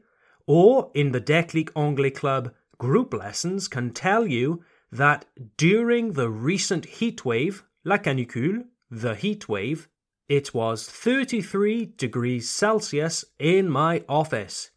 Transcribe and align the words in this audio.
or 0.46 0.90
in 0.94 1.12
the 1.12 1.20
Declic 1.20 1.70
Anglais 1.76 2.10
Club 2.10 2.52
group 2.78 3.12
lessons 3.12 3.68
can 3.68 3.90
tell 3.92 4.26
you 4.26 4.64
that 4.90 5.26
during 5.58 6.14
the 6.14 6.30
recent 6.30 6.86
heat 6.86 7.24
wave, 7.24 7.64
la 7.84 7.98
canicule, 7.98 8.64
the 8.90 9.14
heat 9.14 9.48
wave, 9.48 9.88
it 10.26 10.54
was 10.54 10.88
33 10.88 11.92
degrees 11.98 12.48
Celsius 12.48 13.24
in 13.38 13.68
my 13.68 14.02
office. 14.08 14.70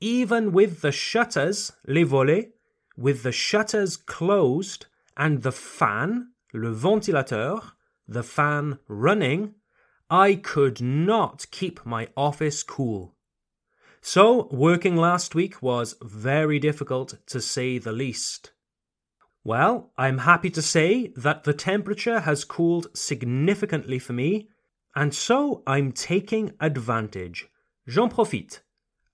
Even 0.00 0.50
with 0.50 0.80
the 0.80 0.92
shutters, 0.92 1.72
les 1.86 2.04
volets, 2.04 2.48
with 2.96 3.22
the 3.22 3.32
shutters 3.32 3.96
closed 3.96 4.86
and 5.16 5.42
the 5.42 5.52
fan, 5.52 6.32
le 6.52 6.72
ventilateur, 6.74 7.60
the 8.08 8.24
fan 8.24 8.78
running, 8.88 9.54
I 10.10 10.34
could 10.34 10.82
not 10.82 11.46
keep 11.52 11.86
my 11.86 12.08
office 12.16 12.64
cool. 12.64 13.14
So, 14.00 14.48
working 14.50 14.96
last 14.96 15.36
week 15.36 15.62
was 15.62 15.94
very 16.02 16.58
difficult 16.58 17.14
to 17.26 17.40
say 17.40 17.78
the 17.78 17.92
least. 17.92 18.52
Well, 19.44 19.92
I'm 19.96 20.18
happy 20.18 20.50
to 20.50 20.62
say 20.62 21.12
that 21.16 21.44
the 21.44 21.54
temperature 21.54 22.20
has 22.20 22.44
cooled 22.44 22.88
significantly 22.92 24.00
for 24.00 24.12
me, 24.12 24.48
and 24.96 25.14
so 25.14 25.62
I'm 25.66 25.92
taking 25.92 26.54
advantage. 26.60 27.46
J'en 27.86 28.10
profite. 28.10 28.62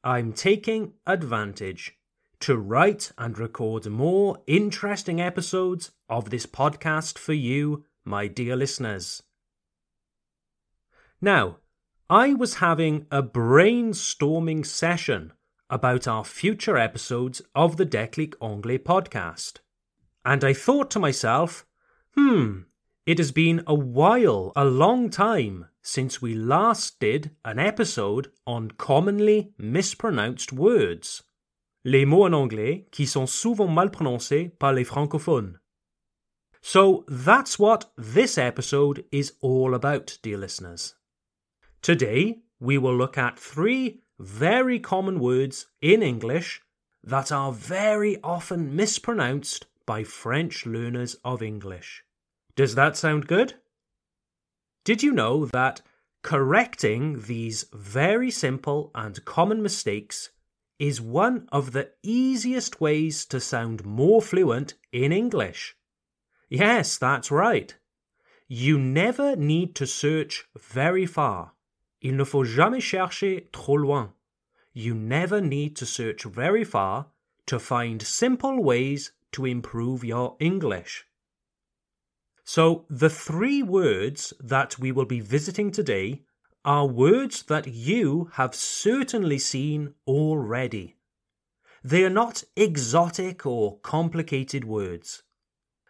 I'm 0.03 0.33
taking 0.33 0.95
advantage 1.07 1.99
to 2.41 2.57
write 2.57 3.13
and 3.19 3.39
record 3.39 3.87
more 3.87 4.39
interesting 4.47 5.21
episodes 5.21 5.91
of 6.09 6.31
this 6.31 6.47
podcast 6.47 7.19
for 7.19 7.35
you, 7.35 7.85
my 8.05 8.29
dear 8.29 8.57
listeners. 8.57 9.23
Now, 11.27 11.57
I 12.09 12.35
was 12.35 12.63
having 12.63 13.09
a 13.11 13.21
brainstorming 13.21 14.65
session 14.65 15.33
about 15.69 16.07
our 16.07 16.25
future 16.25 16.77
episodes 16.79 17.43
of 17.53 17.79
the 17.79 17.85
Declic 17.85 18.35
Anglais 18.41 18.79
podcast. 18.79 19.59
And 20.25 20.45
I 20.45 20.53
thought 20.53 20.89
to 20.93 21.01
myself, 21.01 21.67
hmm, 22.15 22.61
it 23.07 23.19
has 23.19 23.33
been 23.33 23.65
a 23.67 23.75
while, 23.75 24.53
a 24.55 24.65
long 24.65 25.11
time, 25.11 25.67
since 25.83 26.23
we 26.23 26.33
last 26.37 27.01
did 27.01 27.33
an 27.45 27.59
episode 27.59 28.31
on 28.47 28.71
commonly 28.79 29.53
mispronounced 29.59 30.53
words. 30.53 31.25
Les 31.85 32.05
mots 32.05 32.27
en 32.27 32.35
anglais 32.35 32.87
qui 32.93 33.05
sont 33.05 33.29
souvent 33.29 33.67
mal 33.67 33.91
prononcés 33.91 34.57
par 34.61 34.73
les 34.73 34.85
francophones. 34.85 35.59
So 36.63 37.05
that's 37.09 37.59
what 37.59 37.91
this 37.99 38.39
episode 38.39 39.05
is 39.11 39.33
all 39.41 39.75
about, 39.75 40.19
dear 40.23 40.39
listeners. 40.39 40.95
Today, 41.83 42.41
we 42.59 42.79
will 42.79 42.97
look 42.97 43.17
at 43.19 43.39
three 43.39 44.01
very 44.19 44.79
common 44.79 45.21
words 45.21 45.67
in 45.81 46.03
English 46.03 46.63
that 47.05 47.31
are 47.31 47.53
very 47.53 48.19
often 48.23 48.75
mispronounced 48.75 49.67
by 49.87 50.03
French 50.03 50.67
learners 50.67 51.17
of 51.25 51.43
English. 51.43 52.03
Does 52.57 52.75
that 52.75 52.97
sound 52.97 53.29
good? 53.29 53.55
Did 54.85 55.03
you 55.03 55.13
know 55.13 55.47
that 55.47 55.83
correcting 56.23 57.23
these 57.23 57.67
very 57.73 58.31
simple 58.31 58.91
and 58.95 59.25
common 59.25 59.63
mistakes 59.63 60.31
is 60.79 61.01
one 61.01 61.49
of 61.53 61.73
the 61.73 61.91
easiest 62.03 62.81
ways 62.81 63.25
to 63.27 63.41
sound 63.41 63.85
more 63.85 64.21
fluent 64.21 64.75
in 64.93 65.13
English? 65.13 65.77
Yes, 66.49 66.99
that's 66.99 67.31
right. 67.31 67.75
You 68.49 68.79
never 68.79 69.37
need 69.37 69.75
to 69.77 69.87
search 69.87 70.47
very 70.57 71.07
far. 71.07 71.53
Il 72.07 72.17
ne 72.17 72.23
faut 72.23 72.45
jamais 72.45 72.81
chercher 72.81 73.49
trop 73.51 73.77
loin. 73.77 74.15
You 74.73 74.95
never 74.95 75.41
need 75.41 75.75
to 75.75 75.85
search 75.85 76.25
very 76.25 76.63
far 76.63 77.11
to 77.47 77.59
find 77.59 78.01
simple 78.01 78.63
ways 78.63 79.13
to 79.33 79.45
improve 79.45 80.05
your 80.05 80.37
English. 80.39 81.05
So, 82.45 82.85
the 82.89 83.11
three 83.11 83.61
words 83.61 84.33
that 84.39 84.79
we 84.79 84.93
will 84.93 85.05
be 85.05 85.19
visiting 85.19 85.73
today 85.73 86.23
are 86.65 86.87
words 86.87 87.43
that 87.49 87.67
you 87.67 88.31
have 88.35 88.55
certainly 88.55 89.41
seen 89.41 89.93
already. 90.07 90.95
They 91.83 92.05
are 92.05 92.19
not 92.25 92.45
exotic 92.55 93.45
or 93.45 93.81
complicated 93.81 94.63
words. 94.65 95.25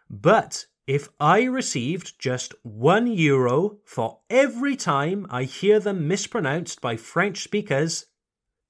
But 0.09 0.65
if 0.87 1.09
I 1.19 1.43
received 1.43 2.17
just 2.17 2.55
one 2.63 3.07
euro 3.07 3.79
for 3.83 4.21
every 4.29 4.77
time 4.77 5.27
I 5.29 5.43
hear 5.43 5.81
them 5.81 6.07
mispronounced 6.07 6.79
by 6.79 6.95
French 6.95 7.43
speakers, 7.43 8.05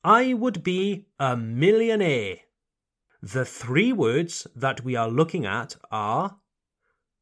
I 0.03 0.33
would 0.33 0.63
be 0.63 1.05
a 1.19 1.37
millionaire. 1.37 2.37
The 3.21 3.45
three 3.45 3.93
words 3.93 4.47
that 4.55 4.83
we 4.83 4.95
are 4.95 5.09
looking 5.09 5.45
at 5.45 5.75
are 5.91 6.37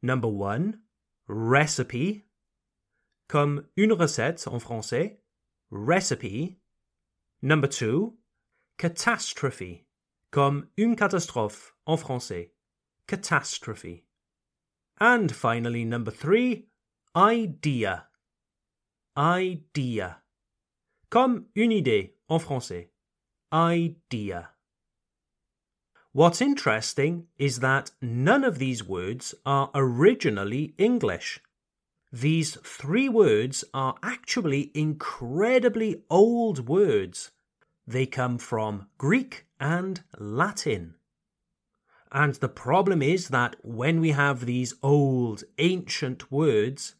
number 0.01 0.29
one, 0.29 0.79
recipe, 1.27 2.23
comme 3.27 3.65
une 3.75 3.97
recette 3.97 4.47
en 4.47 4.59
français, 4.59 5.17
recipe. 5.69 6.59
Number 7.41 7.67
two, 7.67 8.13
catastrophe, 8.77 9.83
comme 10.31 10.69
une 10.77 10.95
catastrophe 10.95 11.73
en 11.85 11.97
français, 11.97 12.51
catastrophe. 13.07 14.03
And 14.99 15.35
finally, 15.35 15.83
number 15.83 16.11
three, 16.11 16.67
idea. 17.15 18.05
Idea. 19.17 20.17
Comme 21.09 21.45
une 21.55 21.71
idée 21.71 22.11
en 22.29 22.39
français. 22.39 22.87
Idea. 23.53 24.49
What's 26.13 26.41
interesting 26.41 27.27
is 27.37 27.59
that 27.59 27.91
none 28.01 28.45
of 28.45 28.57
these 28.57 28.83
words 28.83 29.35
are 29.45 29.69
originally 29.75 30.73
English. 30.77 31.41
These 32.11 32.57
three 32.63 33.09
words 33.09 33.65
are 33.73 33.95
actually 34.01 34.71
incredibly 34.73 36.03
old 36.09 36.69
words. 36.69 37.31
They 37.85 38.05
come 38.05 38.37
from 38.37 38.87
Greek 38.97 39.45
and 39.59 40.01
Latin. 40.17 40.95
And 42.11 42.35
the 42.35 42.49
problem 42.49 43.01
is 43.01 43.29
that 43.29 43.55
when 43.63 43.99
we 43.99 44.11
have 44.11 44.45
these 44.45 44.73
old, 44.81 45.43
ancient 45.57 46.31
words 46.31 46.95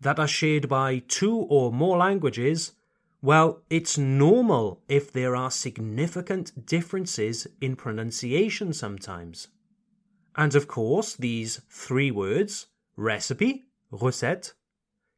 that 0.00 0.18
are 0.18 0.28
shared 0.28 0.68
by 0.68 1.02
two 1.08 1.36
or 1.36 1.72
more 1.72 1.98
languages, 1.98 2.72
Well, 3.20 3.62
it's 3.68 3.98
normal 3.98 4.80
if 4.88 5.12
there 5.12 5.34
are 5.34 5.50
significant 5.50 6.66
differences 6.66 7.48
in 7.60 7.74
pronunciation 7.74 8.72
sometimes. 8.72 9.48
And 10.36 10.54
of 10.54 10.68
course, 10.68 11.16
these 11.16 11.60
three 11.68 12.12
words 12.12 12.68
recipe, 12.96 13.64
recette, 13.90 14.52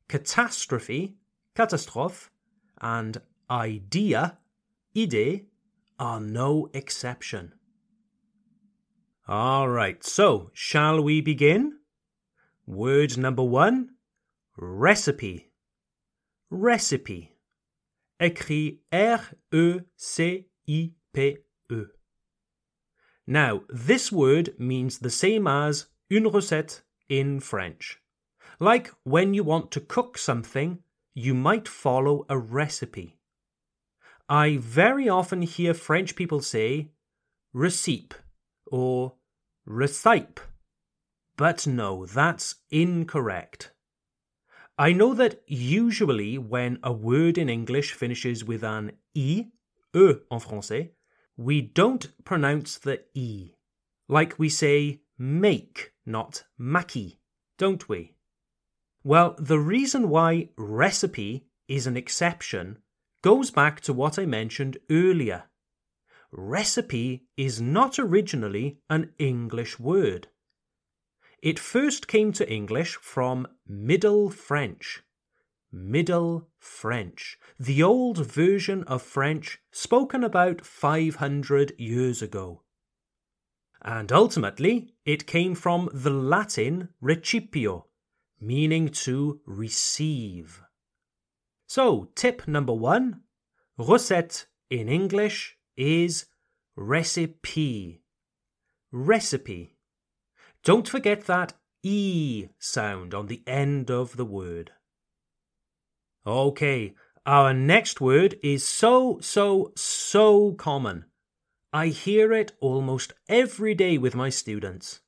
catastrophe, 0.09 1.17
catastrophe, 1.55 2.31
and 2.81 3.21
idea, 3.51 4.39
idée, 4.97 5.45
are 5.99 6.21
no 6.21 6.71
exception. 6.73 7.53
All 9.31 9.69
right, 9.69 10.03
so 10.03 10.51
shall 10.53 11.01
we 11.01 11.21
begin? 11.21 11.79
Word 12.67 13.17
number 13.17 13.45
one 13.45 13.91
recipe. 14.57 15.53
Recipe. 16.51 17.37
Écrit 18.21 18.81
R-E-C-I-P-E. 18.91 19.37
Now, 23.25 23.63
this 23.69 24.11
word 24.11 24.55
means 24.59 24.99
the 24.99 25.11
same 25.11 25.47
as 25.47 25.87
une 26.11 26.27
recette 26.33 26.83
in 27.09 27.39
French. 27.39 28.01
Like 28.59 28.91
when 29.05 29.33
you 29.33 29.45
want 29.45 29.71
to 29.71 29.81
cook 29.81 30.19
something, 30.19 30.81
you 31.15 31.35
might 31.35 31.69
follow 31.69 32.27
a 32.29 32.37
recipe. 32.37 33.21
I 34.29 34.57
very 34.57 35.09
often 35.09 35.43
hear 35.43 35.73
French 35.73 36.17
people 36.17 36.41
say 36.41 36.91
recipe 37.53 38.17
or 38.67 39.15
recipe. 39.71 40.41
But 41.37 41.67
no, 41.67 42.05
that's 42.05 42.57
incorrect. 42.71 43.73
I 44.77 44.93
know 44.93 45.15
that 45.15 45.43
usually 45.47 46.39
when 46.39 46.79
a 46.83 46.93
word 46.93 47.39
in 47.39 47.49
English 47.49 47.93
finishes 47.93 48.45
with 48.45 48.65
an 48.65 48.93
i, 49.17 49.21
e 49.21 49.47
en 49.95 50.41
français, 50.41 50.91
we 51.37 51.61
don't 51.61 52.09
pronounce 52.25 52.79
the 52.79 53.03
e. 53.15 53.53
Like 54.09 54.39
we 54.39 54.49
say 54.49 55.03
make, 55.19 55.93
not 56.05 56.45
maki, 56.59 57.19
don't 57.59 57.89
we? 57.89 58.15
Well, 59.05 59.35
the 59.39 59.59
reason 59.59 60.09
why 60.09 60.51
recipe 60.57 61.47
is 61.69 61.87
an 61.87 61.97
exception 61.97 62.79
goes 63.23 63.51
back 63.51 63.81
to 63.83 63.93
what 63.93 64.19
I 64.19 64.27
mentioned 64.27 64.79
earlier 64.91 65.45
recipe 66.33 67.25
is 67.37 67.61
not 67.61 67.99
originally 67.99 68.79
an 68.89 69.13
English 69.19 69.79
word. 69.79 70.29
It 71.43 71.59
first 71.59 72.07
came 72.07 72.33
to 72.33 72.51
English 72.51 72.97
from 72.97 73.47
Middle 73.67 74.31
French. 74.31 75.03
Middle 75.73 76.49
French, 76.59 77.39
the 77.59 77.83
old 77.83 78.19
version 78.27 78.83
of 78.85 79.03
French 79.03 79.61
spoken 79.71 80.25
about 80.25 80.67
500 80.67 81.73
years 81.79 82.23
ago. 82.23 82.63
And 83.83 84.13
ultimately, 84.13 84.95
it 85.05 85.27
came 85.27 85.55
from 85.55 85.89
the 85.95 86.11
Latin 86.11 86.89
recipio, 87.01 87.85
meaning 88.41 88.89
to 88.89 89.41
receive. 89.47 90.61
So, 91.67 92.11
tip 92.17 92.49
number 92.49 92.75
one 92.75 93.23
recette 93.79 94.47
in 94.69 94.89
English 94.89 95.57
is 95.81 96.27
recipe. 96.77 98.03
Recipe. 98.93 99.77
Don't 100.63 100.87
forget 100.87 101.25
that 101.25 101.55
E 101.83 102.49
sound 102.59 103.15
on 103.15 103.27
the 103.27 103.43
end 103.47 103.91
of 103.91 104.19
the 104.19 104.25
word. 104.27 104.73
Okay, 106.27 106.95
our 107.25 107.55
next 107.55 108.01
word 108.01 108.39
is 108.43 108.67
so, 108.67 109.19
so, 109.23 109.73
so 109.75 110.53
common. 110.53 111.07
I 111.73 111.87
hear 111.89 112.33
it 112.33 112.53
almost 112.61 113.15
every 113.29 113.75
day 113.75 113.97
with 113.97 114.15
my 114.15 114.29
students. 114.29 115.01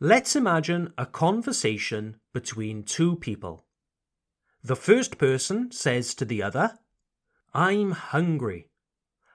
Let's 0.00 0.34
imagine 0.34 0.92
a 0.98 1.06
conversation 1.06 2.16
between 2.32 2.82
two 2.82 3.16
people. 3.16 3.66
The 4.64 4.76
first 4.76 5.16
person 5.16 5.70
says 5.70 6.14
to 6.14 6.24
the 6.24 6.42
other, 6.42 6.78
I'm 7.54 7.92
hungry. 7.92 8.69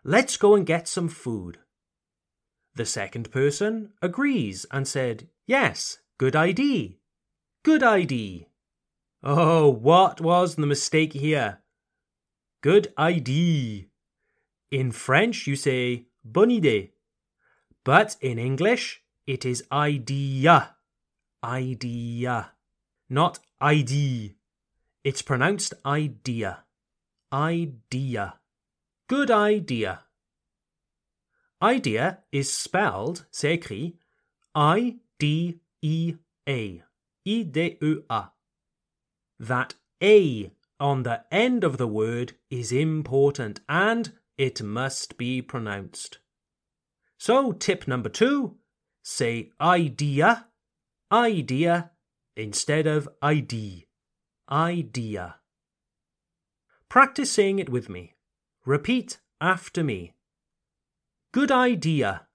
Let's 0.08 0.38
go 0.38 0.54
and 0.54 0.68
get 0.68 0.88
some 0.88 1.08
food. 1.10 1.58
The 2.76 2.86
second 2.86 3.32
person 3.32 3.94
agrees 4.04 4.68
and 4.70 4.88
said, 4.88 5.30
Yes, 5.48 5.98
good 6.20 6.36
idea. 6.36 6.90
Good 7.64 7.82
idea. 7.82 8.46
Oh, 9.24 9.68
what 9.68 10.22
was 10.22 10.56
the 10.56 10.68
mistake 10.68 11.14
here? 11.14 11.64
Good 12.62 12.94
idea. 13.00 13.86
In 14.70 14.92
French, 14.92 15.48
you 15.48 15.56
say 15.56 16.06
bonne 16.24 16.52
idée. 16.62 16.92
But 17.84 18.16
in 18.22 18.38
English, 18.38 19.02
it 19.26 19.44
is 19.44 19.64
idea. 19.72 20.76
Idea. 21.44 22.52
Not 23.10 23.40
ID. 23.60 24.36
It's 25.04 25.24
pronounced 25.24 25.74
idea. 25.84 26.64
Idea. 27.34 28.36
Good 29.08 29.30
idea. 29.30 30.02
Idea 31.62 32.20
is 32.32 32.52
spelled, 32.52 33.26
c'est 33.32 33.60
écrit, 33.60 33.98
I-D-E-A. 34.56 36.22
I-D-E-A. 37.26 38.32
That 39.40 39.74
A 40.02 40.52
on 40.80 41.04
the 41.04 41.24
end 41.32 41.64
of 41.64 41.78
the 41.78 41.88
word 41.88 42.34
is 42.50 42.72
important 42.72 43.60
and 43.70 44.14
it 44.38 44.62
must 44.64 45.18
be 45.18 45.42
pronounced. 45.42 46.18
So, 47.18 47.52
tip 47.52 47.88
number 47.88 48.10
two 48.10 48.58
say 49.04 49.52
idea, 49.62 50.48
idea 51.12 51.92
instead 52.36 52.88
of 52.88 53.08
ID. 53.22 53.86
Idea. 54.52 55.36
Practice 56.90 57.32
saying 57.32 57.60
it 57.60 57.70
with 57.70 57.88
me. 57.88 58.15
Repeat 58.66 59.20
after 59.40 59.84
me. 59.84 60.16
Good 61.32 61.52
idea. 61.52 62.26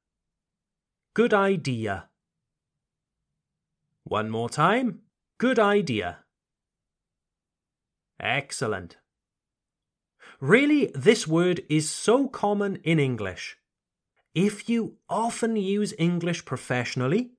Good 1.12 1.34
idea. 1.34 2.08
One 4.04 4.30
more 4.30 4.48
time. 4.48 5.00
Good 5.38 5.58
idea. 5.58 6.18
Excellent. 8.20 8.98
Really, 10.38 10.92
this 10.94 11.26
word 11.26 11.64
is 11.68 11.90
so 11.90 12.28
common 12.28 12.76
in 12.84 13.00
English. 13.00 13.56
If 14.32 14.68
you 14.68 14.98
often 15.08 15.56
use 15.56 15.92
English 15.98 16.44
professionally, 16.44 17.32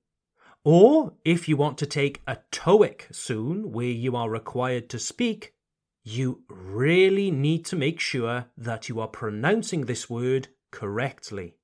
or 0.64 1.14
if 1.24 1.48
you 1.48 1.56
want 1.56 1.78
to 1.78 1.86
take 1.86 2.20
a 2.26 2.36
TOEIC 2.52 3.14
soon 3.14 3.72
where 3.72 3.86
you 3.86 4.14
are 4.16 4.28
required 4.28 4.90
to 4.90 4.98
speak, 4.98 5.54
you 6.04 6.42
really 6.48 7.30
need 7.30 7.64
to 7.66 7.76
make 7.76 8.00
sure 8.00 8.46
that 8.56 8.88
you 8.88 9.00
are 9.00 9.08
pronouncing 9.08 9.82
this 9.86 10.10
word 10.10 10.48
correctly. 10.70 11.54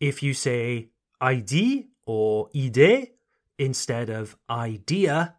If 0.00 0.22
you 0.22 0.34
say 0.34 0.90
ID 1.20 1.88
or 2.04 2.48
ide 2.54 3.08
instead 3.58 4.10
of 4.10 4.36
idea, 4.50 5.36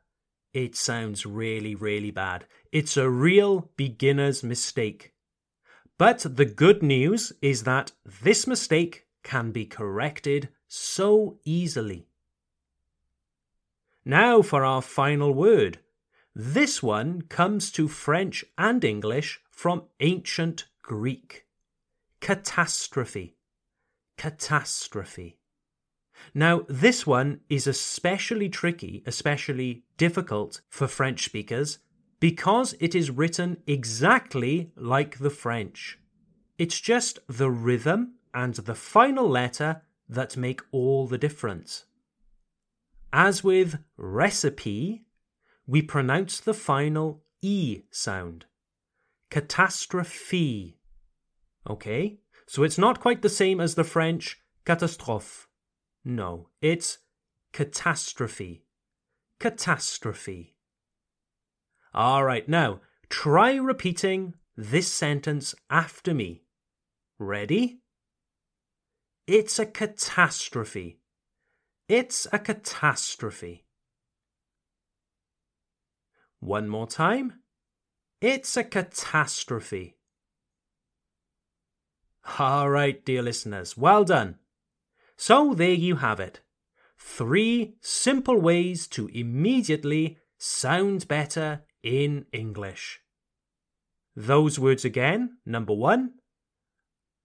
it 0.54 0.75
sounds 0.75 1.25
really, 1.25 1.75
really 1.75 2.12
bad. 2.12 2.46
It's 2.72 2.98
a 2.98 3.10
real 3.10 3.72
beginner's 3.75 4.44
mistake. 4.44 5.13
But 5.98 6.25
the 6.27 6.46
good 6.46 6.82
news 6.82 7.34
is 7.42 7.63
that 7.63 7.92
this 8.24 8.48
mistake 8.48 9.06
can 9.24 9.51
be 9.51 9.65
corrected 9.65 10.50
so 10.68 11.38
easily. 11.46 12.08
Now 14.04 14.42
for 14.42 14.63
our 14.63 14.82
final 14.82 15.34
word 15.34 15.80
this 16.36 16.84
one 16.84 17.22
comes 17.24 17.72
to 17.72 17.88
French 17.88 18.44
and 18.58 18.84
English 18.84 19.39
from 19.50 19.84
ancient 20.01 20.65
Greek. 20.82 21.46
Catastrophe. 22.20 23.38
Catastrophe. 24.18 25.38
Now, 26.34 26.65
this 26.68 27.08
one 27.08 27.39
is 27.50 27.68
especially 27.68 28.50
tricky, 28.50 29.01
especially 29.06 29.84
difficult 29.98 30.62
for 30.68 30.88
French 30.88 31.24
speakers 31.24 31.80
because 32.20 32.75
it 32.80 32.94
is 32.94 33.12
written 33.12 33.58
exactly 33.65 34.72
like 34.75 35.20
the 35.20 35.30
French. 35.30 36.00
It's 36.58 36.82
just 36.82 37.20
the 37.27 37.50
rhythm 37.50 38.15
and 38.34 38.56
the 38.56 38.75
final 38.75 39.30
letter 39.30 39.84
that 40.10 40.36
make 40.36 40.62
all 40.72 41.08
the 41.08 41.18
difference. 41.18 41.86
As 43.13 43.44
with 43.44 43.80
recipe, 43.96 45.05
we 45.67 45.81
pronounce 45.81 46.39
the 46.39 46.53
final 46.53 47.24
E 47.41 47.81
sound. 47.91 48.45
Catastrophe. 49.29 50.79
Okay? 51.69 52.19
So 52.48 52.63
it's 52.63 52.77
not 52.77 53.00
quite 53.00 53.22
the 53.22 53.29
same 53.29 53.60
as 53.60 53.75
the 53.75 53.84
French 53.84 54.41
catastrophe. 54.65 55.48
No, 56.03 56.50
it's 56.62 57.00
catastrophe. 57.51 58.63
Catastrophe. 59.39 60.55
All 61.93 62.24
right, 62.24 62.48
now 62.48 62.81
try 63.10 63.55
repeating 63.55 64.36
this 64.55 64.91
sentence 64.91 65.55
after 65.69 66.13
me. 66.13 66.43
Ready? 67.17 67.79
It's 69.27 69.57
a 69.57 69.65
catastrophe. 69.65 71.00
It's 71.88 72.27
a 72.31 72.39
catastrophe. 72.39 73.64
One 76.46 76.70
more 76.70 76.86
time. 76.86 77.40
It's 78.22 78.56
a 78.56 78.64
catastrophe. 78.64 79.98
All 82.38 82.70
right, 82.70 83.04
dear 83.04 83.24
listeners, 83.24 83.75
well 83.75 84.04
done. 84.04 84.36
So 85.18 85.56
there 85.56 85.74
you 85.74 85.96
have 85.96 86.20
it. 86.20 86.42
Three 87.00 87.78
simple 87.82 88.40
ways 88.40 88.86
to 88.90 89.08
immediately 89.08 90.20
sound 90.38 91.08
better 91.08 91.64
in 91.82 92.28
English. 92.32 93.00
Those 94.16 94.60
words 94.60 94.86
again. 94.86 95.38
Number 95.48 95.74
one, 95.74 96.12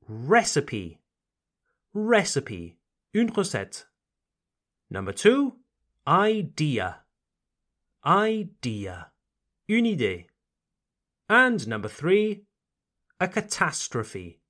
recipe. 0.09 0.99
Recipe. 1.93 2.79
Une 3.15 3.31
recette. 3.37 3.85
Number 4.89 5.13
two, 5.13 5.57
idea. 6.07 7.01
Idea. 8.07 9.10
Une 9.71 9.85
idée. 9.85 10.25
And 11.29 11.69
number 11.69 11.87
three, 11.89 12.43
a 13.21 13.29
catastrophe. 13.29 14.41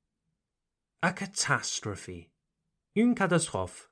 A 1.02 1.12
catastrophe. 1.12 2.30
Une 2.96 3.14
catastrophe. 3.14 3.90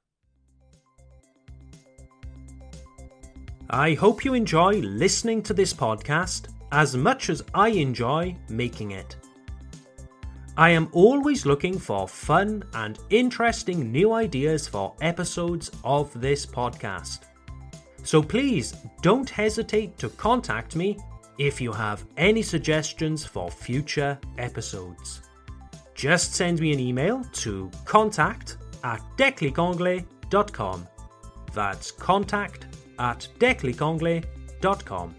I 3.69 3.93
hope 3.93 4.25
you 4.25 4.33
enjoy 4.33 4.81
listening 4.81 5.43
to 5.43 5.53
this 5.53 5.75
podcast 5.75 6.49
as 6.73 6.97
much 6.97 7.29
as 7.29 7.43
I 7.53 7.69
enjoy 7.69 8.35
making 8.49 8.93
it. 8.93 9.15
I 10.57 10.71
am 10.71 10.89
always 10.93 11.45
looking 11.45 11.79
for 11.79 12.09
fun 12.09 12.65
and 12.73 12.99
interesting 13.11 13.93
new 13.93 14.15
ideas 14.15 14.67
for 14.67 14.95
episodes 15.03 15.71
of 15.85 16.19
this 16.19 16.47
podcast. 16.47 17.25
So 18.03 18.23
please 18.23 18.75
don't 19.03 19.29
hesitate 19.29 19.99
to 19.99 20.09
contact 20.09 20.75
me 20.75 20.97
if 21.39 21.61
you 21.61 21.73
have 21.73 22.05
any 22.17 22.43
suggestions 22.43 23.25
for 23.25 23.51
future 23.51 24.19
episodes. 24.39 25.23
Just 25.95 26.35
send 26.35 26.61
me 26.61 26.73
an 26.73 26.81
email 26.81 27.25
to 27.33 27.71
contact 27.85 28.59
at 28.85 29.01
declicanglais.com. 29.17 30.87
That's 31.55 31.91
contact 31.91 32.67
at 32.99 33.27
declicanglais.com. 33.39 35.15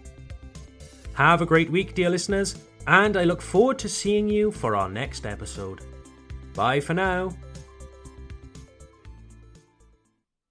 Have 1.14 1.42
a 1.42 1.46
great 1.46 1.70
week, 1.70 1.94
dear 1.94 2.10
listeners, 2.10 2.56
and 2.86 3.16
I 3.16 3.24
look 3.24 3.42
forward 3.42 3.78
to 3.80 3.88
seeing 3.88 4.28
you 4.28 4.50
for 4.50 4.76
our 4.76 4.88
next 4.88 5.26
episode. 5.26 5.80
Bye 6.54 6.80
for 6.80 6.94
now. 6.94 7.30